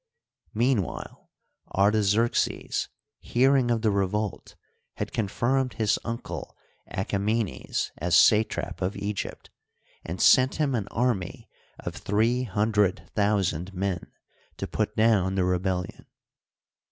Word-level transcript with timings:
Meanwhile 0.55 1.29
Artaxerxes^ 1.75 2.87
bearing 3.35 3.69
of 3.69 3.83
the 3.83 3.91
revolt, 3.91 4.55
had 4.95 5.11
conflrmed 5.11 5.73
his 5.73 5.99
uncle 6.03 6.57
Achaemenes 6.91 7.91
as 7.99 8.15
satrap 8.15 8.81
of 8.81 8.97
Egypt, 8.97 9.51
and 10.03 10.19
sent 10.19 10.55
him 10.55 10.73
an 10.73 10.87
army 10.87 11.47
of 11.79 11.93
three 11.93 12.41
hundred 12.45 13.11
thousand 13.13 13.75
men 13.75 14.11
to 14.57 14.65
put 14.65 14.95
down 14.95 15.35
the 15.35 15.43
rebellion. 15.45 16.07